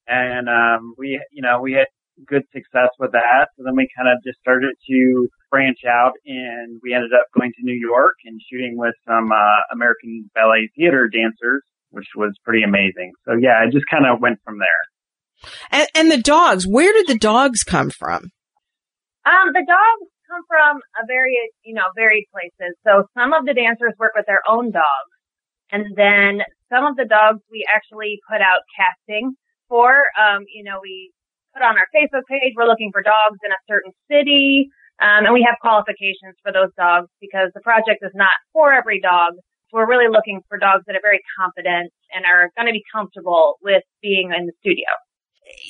[0.08, 1.88] and um, we, you know, we had
[2.26, 3.48] good success with that.
[3.58, 7.52] So then we kind of just started to branch out, and we ended up going
[7.52, 12.64] to New York and shooting with some uh, American Ballet Theater dancers, which was pretty
[12.64, 13.14] amazing.
[13.26, 14.68] So yeah, it just kind of went from there.
[15.72, 18.32] And, and the dogs, where did the dogs come from?
[19.26, 22.76] Um, the dogs come from a very, you know, varied places.
[22.84, 25.12] So some of the dancers work with their own dogs.
[25.72, 29.34] And then some of the dogs we actually put out casting
[29.68, 30.12] for.
[30.20, 31.12] Um, you know, we
[31.54, 34.68] put on our Facebook page, we're looking for dogs in a certain city.
[35.02, 39.00] Um, and we have qualifications for those dogs because the project is not for every
[39.02, 39.34] dog.
[39.72, 42.84] So we're really looking for dogs that are very confident and are going to be
[42.94, 44.88] comfortable with being in the studio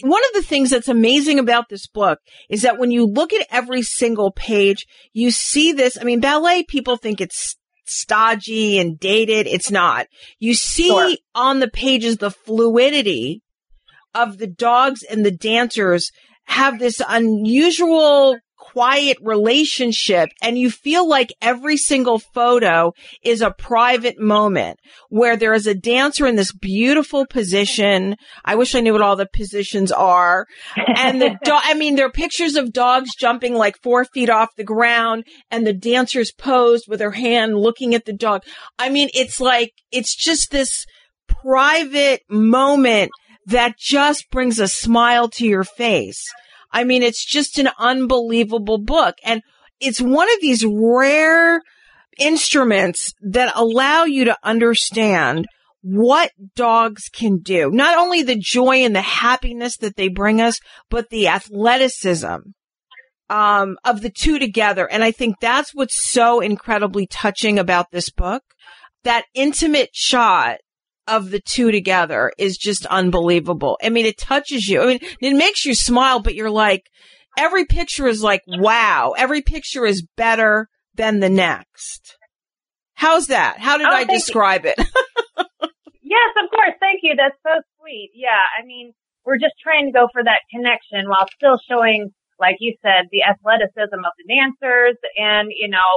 [0.02, 3.48] one of the things that's amazing about this book is that when you look at
[3.50, 5.98] every single page, you see this.
[6.00, 9.48] I mean, ballet people think it's stodgy and dated.
[9.48, 10.08] It's not.
[10.40, 11.16] You see sure.
[11.34, 13.42] on the pages the fluidity
[14.14, 16.12] of the dogs and the dancers
[16.46, 18.38] have this unusual
[18.76, 22.92] quiet relationship and you feel like every single photo
[23.24, 28.18] is a private moment where there is a dancer in this beautiful position.
[28.44, 30.46] I wish I knew what all the positions are.
[30.76, 34.50] And the dog, I mean, there are pictures of dogs jumping like four feet off
[34.58, 38.44] the ground and the dancers posed with her hand looking at the dog.
[38.78, 40.86] I mean, it's like, it's just this
[41.30, 43.12] private moment
[43.46, 46.22] that just brings a smile to your face.
[46.76, 49.16] I mean, it's just an unbelievable book.
[49.24, 49.42] And
[49.80, 51.62] it's one of these rare
[52.20, 55.46] instruments that allow you to understand
[55.82, 57.72] what dogs can do.
[57.72, 60.60] Not only the joy and the happiness that they bring us,
[60.90, 62.36] but the athleticism
[63.30, 64.86] um, of the two together.
[64.86, 68.44] And I think that's what's so incredibly touching about this book.
[69.06, 70.58] That intimate shot
[71.08, 73.78] of the two together is just unbelievable.
[73.84, 74.82] I mean, it touches you.
[74.82, 76.90] I mean, it makes you smile, but you're like,
[77.38, 82.18] every picture is like, wow, every picture is better than the next.
[82.94, 83.60] How's that?
[83.60, 84.72] How did oh, I describe you.
[84.72, 84.80] it?
[86.02, 86.76] yes, of course.
[86.80, 87.16] Thank you.
[87.16, 88.12] That's so sweet.
[88.16, 88.42] Yeah.
[88.58, 88.94] I mean,
[89.26, 93.24] we're just trying to go for that connection while still showing, like you said, the
[93.24, 95.90] athleticism of the dancers and, you know,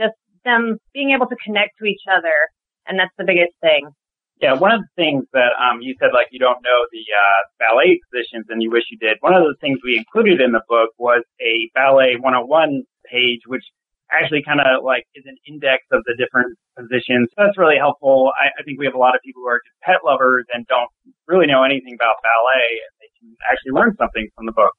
[0.00, 2.48] just them being able to connect to each other.
[2.86, 3.90] And that's the biggest thing.
[4.40, 7.40] Yeah, one of the things that um, you said, like you don't know the uh,
[7.58, 9.16] ballet positions and you wish you did.
[9.20, 13.64] One of the things we included in the book was a ballet 101 page, which
[14.12, 17.32] actually kind of like is an index of the different positions.
[17.32, 18.30] So that's really helpful.
[18.36, 20.66] I, I think we have a lot of people who are just pet lovers and
[20.68, 20.90] don't
[21.26, 24.76] really know anything about ballet, and they can actually learn something from the book.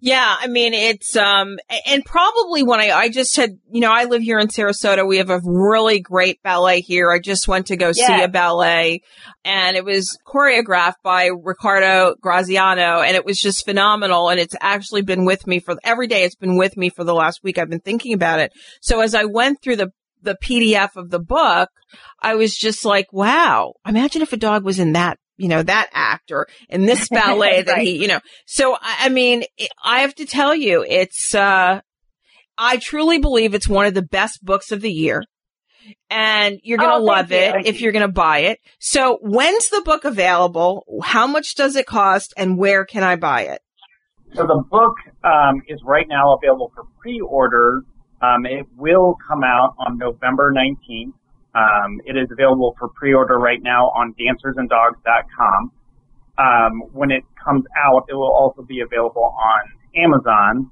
[0.00, 4.04] Yeah, I mean it's um and probably when I I just had you know I
[4.04, 5.06] live here in Sarasota.
[5.06, 7.10] We have a really great ballet here.
[7.10, 9.02] I just went to go see a ballet
[9.44, 15.02] and it was choreographed by Ricardo Graziano and it was just phenomenal and it's actually
[15.02, 17.70] been with me for every day it's been with me for the last week I've
[17.70, 18.52] been thinking about it.
[18.80, 21.68] So as I went through the the PDF of the book
[22.20, 25.88] I was just like wow imagine if a dog was in that you know that
[25.92, 30.00] act or in this ballet that he you know so I I mean, it- I
[30.00, 31.80] have to tell you, it's, uh,
[32.56, 35.24] I truly believe it's one of the best books of the year.
[36.08, 38.60] And you're going to Oh, love it Thank if you're going to buy it.
[38.78, 40.84] So when's the book available?
[41.02, 43.60] How much does it cost and where can I buy it?
[44.34, 47.80] So the book um, is right now available for pre-order.
[48.22, 51.12] Um, it will come out on November 19th.
[51.54, 55.72] Um, it is available for pre-order right now on dancersanddogs.com.
[56.38, 59.60] Um, when it comes out, it will also be available on
[59.94, 60.70] Amazon,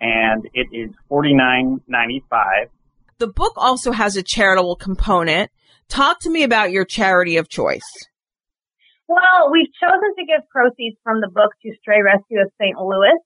[0.00, 2.68] and it is $49.95.
[3.18, 5.50] The book also has a charitable component.
[5.88, 7.90] Talk to me about your charity of choice.
[9.08, 12.78] Well, we've chosen to give proceeds from the book to Stray Rescue of St.
[12.78, 13.18] Louis,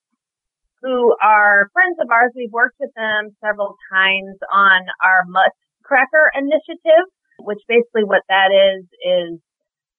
[0.81, 2.33] who are friends of ours.
[2.35, 5.53] We've worked with them several times on our Mutt
[5.85, 7.07] Cracker initiative,
[7.39, 9.39] which basically what that is, is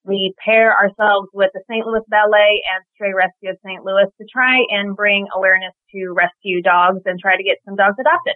[0.03, 1.85] we pair ourselves with the St.
[1.85, 3.83] Louis Ballet and Stray Rescue of St.
[3.83, 7.97] Louis to try and bring awareness to rescue dogs and try to get some dogs
[7.99, 8.35] adopted.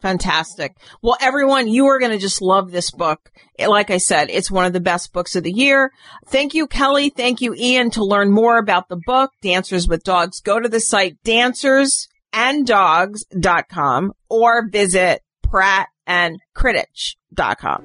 [0.00, 0.74] Fantastic.
[1.02, 3.30] Well, everyone, you are going to just love this book.
[3.58, 5.92] Like I said, it's one of the best books of the year.
[6.28, 7.10] Thank you, Kelly.
[7.10, 7.90] Thank you, Ian.
[7.90, 14.68] To learn more about the book, Dancers with Dogs, go to the site dancersanddogs.com or
[14.70, 15.20] visit
[16.10, 17.84] prattandkreidich.com.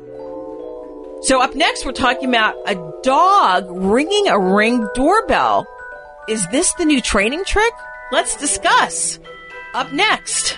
[1.22, 5.66] So up next, we're talking about a dog ringing a ring doorbell.
[6.28, 7.74] Is this the new training trick?
[8.12, 9.20] Let's discuss.
[9.74, 10.58] Up next.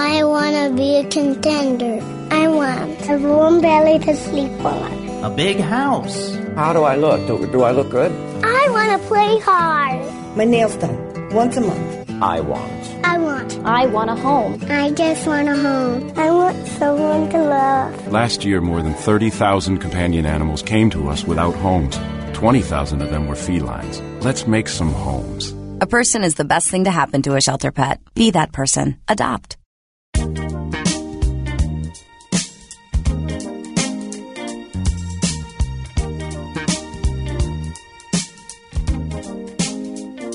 [0.00, 2.00] I want to be a contender.
[2.30, 5.24] I want a warm belly to sleep on.
[5.24, 6.34] A big house.
[6.56, 7.26] How do I look?
[7.26, 8.10] Do, do I look good?
[8.42, 10.00] I want to play hard.
[10.38, 10.96] My nails done
[11.34, 12.10] once a month.
[12.22, 12.82] I want.
[13.04, 13.58] I want.
[13.64, 14.58] I want a home.
[14.70, 16.12] I just want a home.
[16.16, 18.08] I want someone to love.
[18.08, 21.98] Last year, more than 30,000 companion animals came to us without homes.
[22.32, 24.00] 20,000 of them were felines.
[24.24, 25.54] Let's make some homes.
[25.82, 28.00] A person is the best thing to happen to a shelter pet.
[28.14, 28.98] Be that person.
[29.06, 29.59] Adopt.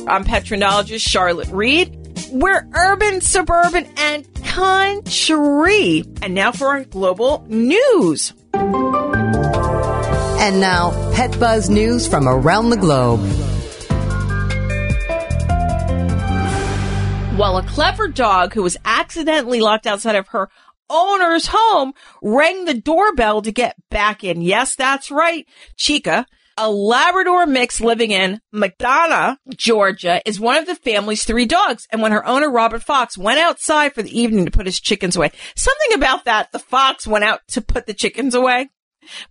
[0.08, 1.98] I'm petrendologist Charlotte Reed.
[2.32, 6.04] We're urban, suburban, and country.
[6.22, 8.34] And now for our global news.
[8.54, 13.22] And now, Pet Buzz news from around the globe.
[17.40, 20.50] Well, a clever dog who was accidentally locked outside of her
[20.88, 24.42] owner's home rang the doorbell to get back in.
[24.42, 25.48] Yes, that's right.
[25.76, 31.88] Chica, a Labrador mix living in McDonough, Georgia, is one of the family's three dogs.
[31.92, 35.16] And when her owner, Robert Fox, went outside for the evening to put his chickens
[35.16, 38.70] away, something about that, the fox went out to put the chickens away.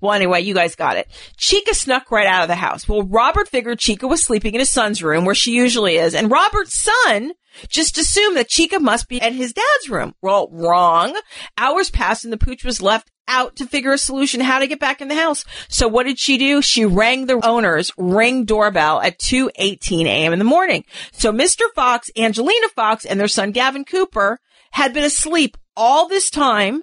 [0.00, 1.08] Well, anyway, you guys got it.
[1.36, 2.88] Chica snuck right out of the house.
[2.88, 6.14] Well, Robert figured Chica was sleeping in his son's room where she usually is.
[6.14, 7.32] And Robert's son
[7.68, 10.14] just assumed that Chica must be at his dad's room.
[10.22, 11.18] Well, wrong.
[11.56, 14.80] Hours passed and the pooch was left out to figure a solution how to get
[14.80, 15.44] back in the house.
[15.68, 16.60] So what did she do?
[16.62, 20.32] She rang the owner's ring doorbell at 2.18 a.m.
[20.32, 20.84] in the morning.
[21.12, 21.62] So Mr.
[21.74, 24.38] Fox, Angelina Fox, and their son Gavin Cooper
[24.72, 26.82] had been asleep all this time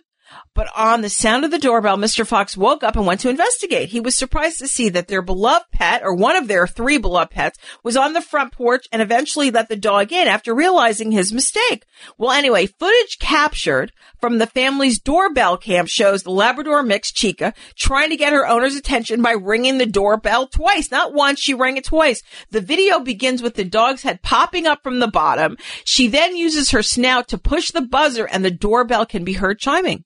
[0.53, 2.27] But on the sound of the doorbell, Mr.
[2.27, 3.87] Fox woke up and went to investigate.
[3.87, 7.31] He was surprised to see that their beloved pet, or one of their three beloved
[7.31, 11.31] pets, was on the front porch and eventually let the dog in after realizing his
[11.31, 11.85] mistake.
[12.17, 18.09] Well, anyway, footage captured from the family's doorbell cam shows the Labrador mix Chica trying
[18.09, 20.91] to get her owner's attention by ringing the doorbell twice.
[20.91, 22.23] Not once, she rang it twice.
[22.49, 25.55] The video begins with the dog's head popping up from the bottom.
[25.85, 29.57] She then uses her snout to push the buzzer and the doorbell can be heard
[29.57, 30.03] chiming.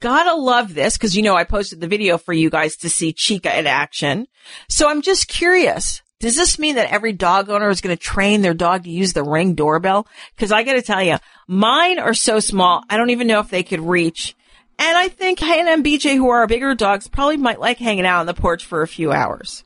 [0.00, 3.12] Gotta love this because you know I posted the video for you guys to see
[3.12, 4.26] Chica in action.
[4.68, 6.02] So I'm just curious.
[6.18, 9.12] Does this mean that every dog owner is going to train their dog to use
[9.12, 10.06] the ring doorbell?
[10.38, 13.62] Cause I gotta tell you, mine are so small, I don't even know if they
[13.62, 14.34] could reach.
[14.78, 18.06] And I think Hannah and BJ, who are our bigger dogs, probably might like hanging
[18.06, 19.64] out on the porch for a few hours.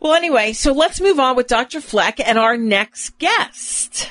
[0.00, 1.80] Well, anyway, so let's move on with Dr.
[1.80, 4.10] Fleck and our next guest.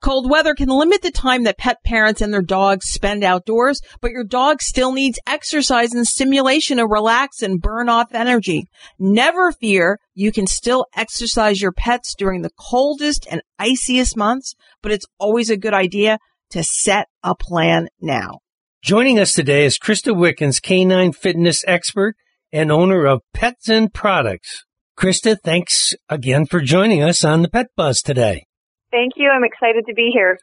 [0.00, 4.12] Cold weather can limit the time that pet parents and their dogs spend outdoors, but
[4.12, 8.68] your dog still needs exercise and stimulation to relax and burn off energy.
[8.98, 14.92] Never fear, you can still exercise your pets during the coldest and iciest months, but
[14.92, 16.18] it's always a good idea
[16.50, 18.38] to set a plan now.
[18.82, 22.14] Joining us today is Krista Wickens, canine fitness expert
[22.52, 24.64] and owner of Pets and Products.
[24.96, 28.47] Krista, thanks again for joining us on the Pet Buzz today.
[28.90, 29.30] Thank you.
[29.30, 30.38] I'm excited to be here.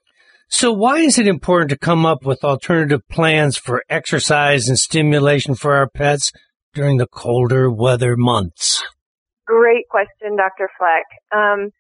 [0.47, 5.55] So why is it important to come up with alternative plans for exercise and stimulation
[5.55, 6.31] for our pets
[6.73, 8.83] during the colder weather months?
[9.47, 10.69] Great question, Dr.
[10.77, 11.05] Fleck.
[11.35, 11.71] Um,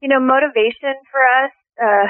[0.00, 1.52] you know, motivation for us,
[1.82, 2.06] uh,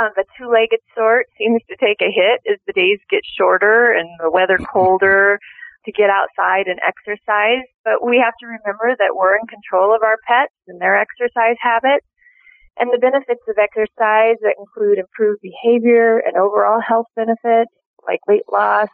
[0.00, 4.08] on the two-legged sort seems to take a hit as the days get shorter and
[4.18, 5.38] the weather colder
[5.84, 7.66] to get outside and exercise.
[7.84, 11.58] But we have to remember that we're in control of our pets and their exercise
[11.60, 12.06] habits.
[12.78, 17.70] And the benefits of exercise that include improved behavior and overall health benefits
[18.06, 18.88] like weight loss,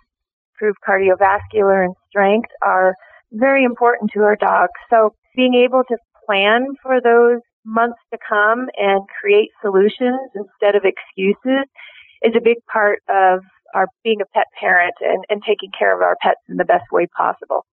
[0.54, 2.94] improved cardiovascular and strength are
[3.32, 4.72] very important to our dogs.
[4.90, 10.82] So being able to plan for those months to come and create solutions instead of
[10.84, 11.66] excuses
[12.22, 13.40] is a big part of
[13.74, 16.84] our being a pet parent and, and taking care of our pets in the best
[16.90, 17.64] way possible.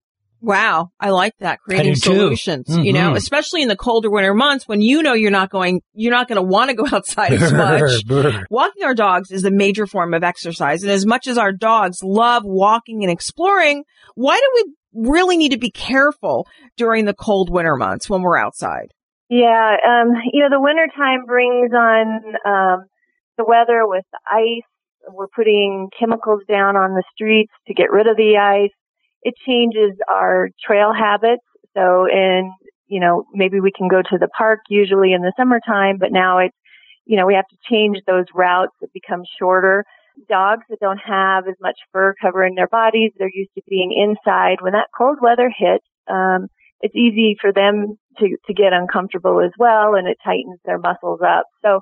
[0.46, 2.00] Wow, I like that creating too.
[2.14, 2.66] solutions.
[2.70, 3.16] You know, Mhm.
[3.16, 6.36] especially in the colder winter months when you know you're not going, you're not going
[6.36, 8.04] to want to go outside as much.
[8.52, 11.98] Walking our dogs is a major form of exercise, and as much as our dogs
[12.04, 13.84] love walking and exploring,
[14.14, 16.46] why do we really need to be careful
[16.78, 18.90] during the cold winter months when we're outside?
[19.30, 22.86] Yeah, um, you know, the winter time brings on um,
[23.40, 24.64] the weather with the ice.
[25.12, 28.72] We're putting chemicals down on the streets to get rid of the ice.
[29.26, 31.44] It changes our trail habits.
[31.76, 32.54] So, in
[32.88, 36.38] you know, maybe we can go to the park usually in the summertime, but now
[36.38, 36.56] it's
[37.06, 38.76] you know we have to change those routes.
[38.82, 39.84] It becomes shorter.
[40.30, 44.58] Dogs that don't have as much fur covering their bodies, they're used to being inside.
[44.62, 46.48] When that cold weather hits, um,
[46.82, 51.20] it's easy for them to, to get uncomfortable as well and it tightens their muscles
[51.26, 51.46] up.
[51.64, 51.82] So,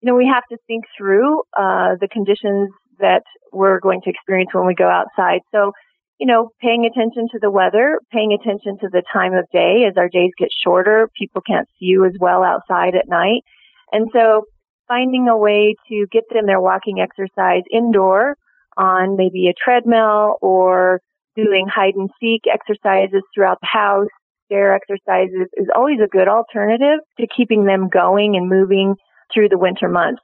[0.00, 3.22] you know, we have to think through, uh, the conditions that
[3.52, 5.40] we're going to experience when we go outside.
[5.52, 5.72] So,
[6.18, 9.96] you know, paying attention to the weather, paying attention to the time of day as
[9.96, 13.42] our days get shorter, people can't see you as well outside at night.
[13.90, 14.44] And so
[14.88, 18.36] finding a way to get them their walking exercise indoor
[18.76, 21.00] on maybe a treadmill or
[21.34, 24.08] doing hide and seek exercises throughout the house
[24.52, 28.94] stair exercises is always a good alternative to keeping them going and moving
[29.32, 30.22] through the winter months.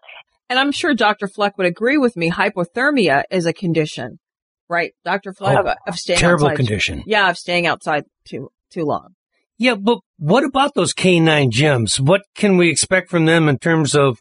[0.51, 1.29] And I'm sure Dr.
[1.29, 2.31] Fleck would agree with me.
[2.31, 4.19] Hypothermia is a condition,
[4.69, 4.93] right?
[5.05, 5.33] Dr.
[5.33, 6.57] Fleck Oh, of staying terrible outside.
[6.57, 7.03] condition.
[7.07, 9.15] Yeah, of staying outside too too long.
[9.59, 11.99] Yeah, but what about those canine gyms?
[11.99, 14.21] What can we expect from them in terms of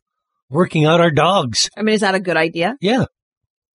[0.50, 1.70] working out our dogs?
[1.78, 2.76] I mean, is that a good idea?
[2.82, 3.06] Yeah.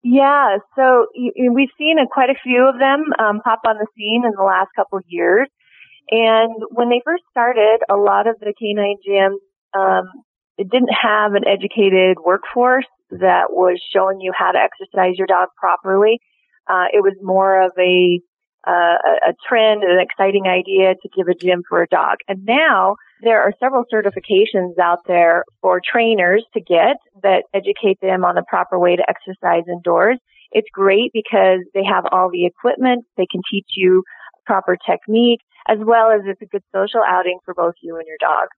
[0.02, 3.76] Yeah, so y- y- we've seen a, quite a few of them um, pop on
[3.78, 5.46] the scene in the last couple of years.
[6.10, 9.38] And when they first started, a lot of the canine gyms
[9.78, 10.06] um,
[10.58, 15.48] it didn't have an educated workforce that was showing you how to exercise your dog
[15.56, 16.20] properly.
[16.68, 18.20] Uh, it was more of a
[18.66, 22.18] uh, a a trend, an exciting idea to give a gym for a dog.
[22.28, 28.24] And now there are several certifications out there for trainers to get that educate them
[28.24, 30.18] on the proper way to exercise indoors.
[30.52, 33.04] It's great because they have all the equipment.
[33.16, 34.04] They can teach you
[34.46, 38.18] proper technique as well as it's a good social outing for both you and your
[38.20, 38.48] dog.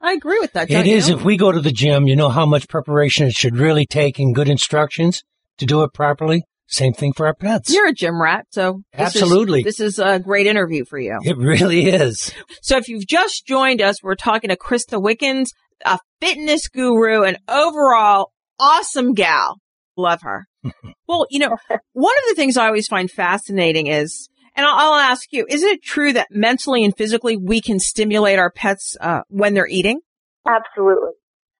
[0.00, 0.70] I agree with that.
[0.70, 1.16] It don't you?
[1.16, 4.18] If we go to the gym, you know how much preparation it should really take
[4.18, 5.22] and good instructions
[5.58, 6.44] to do it properly.
[6.70, 7.72] Same thing for our pets.
[7.74, 9.62] You're a gym rat, so this is- Absolutely.
[9.64, 11.18] this is a great interview for you.
[11.24, 12.32] It really is.
[12.62, 15.50] So if you've just joined us, we're talking to Krista Wickens,
[15.84, 19.60] a fitness guru and overall awesome gal.
[19.96, 20.46] Love her.
[21.08, 21.56] well, you know,
[21.92, 25.64] one of the things I always find fascinating is, and I'll, I'll ask you, is
[25.64, 30.00] it true that mentally and physically we can stimulate our pets uh, when they're eating?
[30.48, 31.10] Absolutely.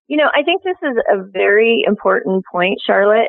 [0.06, 3.28] You know, I think this is a very important point, Charlotte.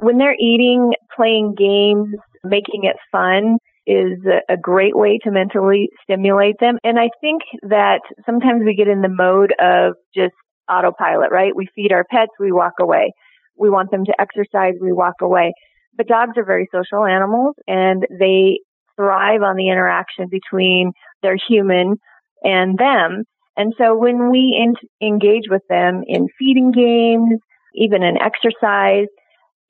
[0.00, 4.18] When they're eating, playing games, making it fun is
[4.48, 6.78] a great way to mentally stimulate them.
[6.84, 10.34] And I think that sometimes we get in the mode of just
[10.70, 11.56] autopilot, right?
[11.56, 13.12] We feed our pets, we walk away.
[13.56, 15.52] We want them to exercise, we walk away.
[15.96, 18.60] But dogs are very social animals and they
[18.94, 20.92] thrive on the interaction between
[21.22, 21.96] their human
[22.44, 23.24] and them.
[23.56, 27.40] And so when we in- engage with them in feeding games,
[27.74, 29.08] even in exercise,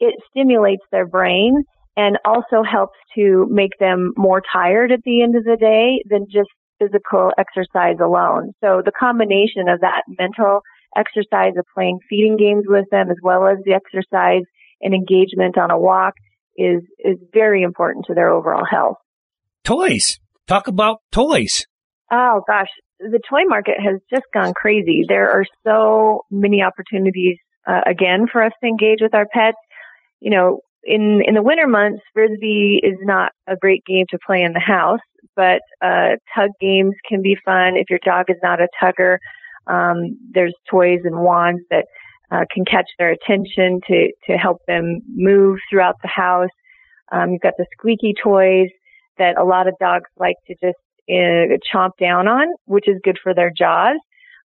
[0.01, 1.65] it stimulates their brain
[1.97, 6.27] and also helps to make them more tired at the end of the day than
[6.31, 8.53] just physical exercise alone.
[8.63, 10.61] So the combination of that mental
[10.97, 14.45] exercise of playing feeding games with them as well as the exercise
[14.81, 16.15] and engagement on a walk
[16.57, 18.97] is, is very important to their overall health.
[19.65, 20.21] Toys.
[20.47, 21.67] Talk about toys.
[22.11, 22.69] Oh gosh,
[23.01, 25.05] the toy market has just gone crazy.
[25.07, 27.37] There are so many opportunities
[27.67, 29.59] uh, again for us to engage with our pets.
[30.21, 34.43] You know, in in the winter months, frisbee is not a great game to play
[34.43, 35.01] in the house,
[35.37, 39.19] but uh, tug games can be fun if your dog is not a tugger.
[39.67, 41.85] Um, there's toys and wands that
[42.31, 46.51] uh, can catch their attention to to help them move throughout the house.
[47.13, 48.69] Um, you've got the squeaky toys
[49.19, 50.79] that a lot of dogs like to just
[51.11, 53.99] uh, chomp down on, which is good for their jaws.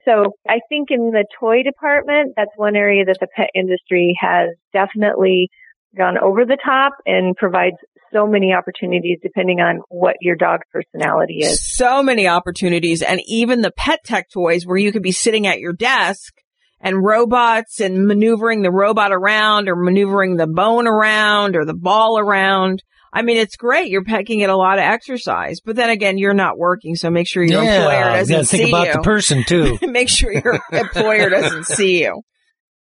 [0.05, 4.49] So I think in the toy department, that's one area that the pet industry has
[4.73, 5.49] definitely
[5.97, 7.77] gone over the top and provides
[8.11, 11.75] so many opportunities depending on what your dog's personality is.
[11.75, 15.59] So many opportunities and even the pet tech toys where you could be sitting at
[15.59, 16.33] your desk
[16.79, 22.19] and robots and maneuvering the robot around or maneuvering the bone around or the ball
[22.19, 22.83] around.
[23.15, 23.91] I mean, it's great.
[23.91, 27.27] You're pecking at a lot of exercise, but then again, you're not working, so make
[27.27, 28.93] sure your yeah, employer doesn't you gotta think see about you.
[28.93, 29.77] the person too.
[29.87, 32.23] make sure your employer doesn't see you.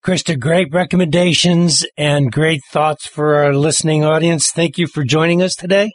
[0.05, 4.51] Krista, great recommendations and great thoughts for our listening audience.
[4.51, 5.91] Thank you for joining us today.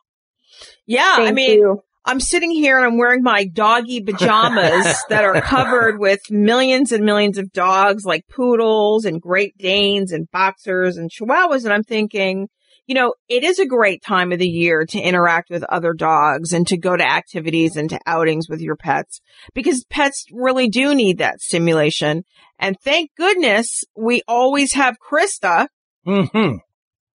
[0.87, 1.81] Yeah, I mean, you.
[2.05, 7.05] I'm sitting here and I'm wearing my doggy pajamas that are covered with millions and
[7.05, 11.65] millions of dogs like poodles and Great Danes and boxers and chihuahuas.
[11.65, 12.47] And I'm thinking,
[12.87, 16.53] you know, it is a great time of the year to interact with other dogs
[16.53, 19.21] and to go to activities and to outings with your pets
[19.55, 22.25] because pets really do need that stimulation.
[22.59, 25.69] And thank goodness we always have Krista.
[26.07, 26.57] Mm-hmm.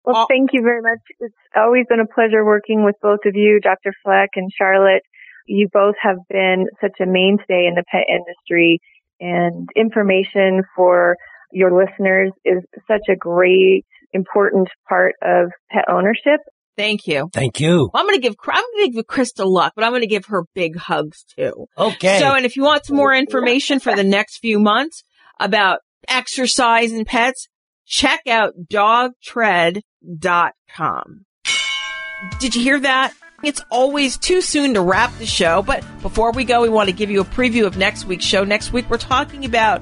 [0.04, 1.00] Well, thank you very much.
[1.20, 3.94] It's always been a pleasure working with both of you, Dr.
[4.04, 5.04] Fleck and Charlotte.
[5.46, 8.80] You both have been such a mainstay in the pet industry
[9.20, 11.16] and information for
[11.52, 16.40] your listeners is such a great, important part of pet ownership.
[16.78, 17.30] Thank you.
[17.34, 17.90] Thank you.
[17.94, 20.26] I'm going to give, I'm going to give Krista luck, but I'm going to give
[20.28, 21.68] her big hugs too.
[21.78, 22.20] Okay.
[22.20, 25.04] So, and if you want some more information for the next few months
[25.40, 27.48] about exercise and pets,
[27.86, 31.26] check out dogtread.com.
[32.40, 33.14] Did you hear that?
[33.44, 36.94] It's always too soon to wrap the show, but before we go, we want to
[36.94, 38.44] give you a preview of next week's show.
[38.44, 39.82] Next week, we're talking about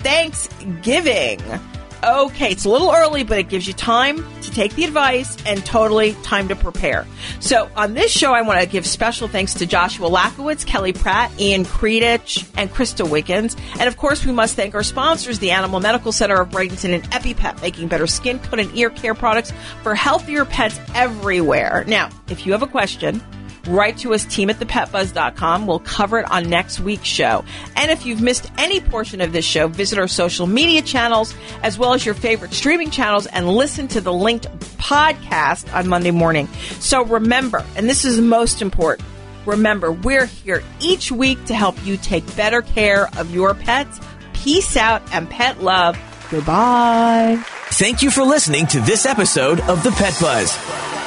[0.00, 1.40] Thanksgiving.
[2.02, 5.64] Okay, it's a little early, but it gives you time to take the advice and
[5.66, 7.06] totally time to prepare.
[7.40, 11.30] So on this show, I want to give special thanks to Joshua Lachowicz, Kelly Pratt,
[11.38, 13.54] Ian Kreidich, and Krista Wickens.
[13.78, 17.04] And of course, we must thank our sponsors, the Animal Medical Center of Bradenton and
[17.10, 21.84] EpiPet, making better skin, coat, and ear care products for healthier pets everywhere.
[21.86, 23.22] Now, if you have a question,
[23.66, 25.66] write to us, team at thepetbuzz.com.
[25.66, 27.44] We'll cover it on next week's show.
[27.76, 31.78] And if you've missed any portion of this show, visit our social media channels as
[31.78, 34.46] well as your favorite streaming channels and listen to the linked
[34.78, 36.48] podcast on Monday morning.
[36.78, 39.06] So remember, and this is most important,
[39.46, 44.00] remember, we're here each week to help you take better care of your pets.
[44.32, 45.98] Peace out and pet love.
[46.30, 47.42] Goodbye.
[47.72, 50.99] Thank you for listening to this episode of The Pet Buzz.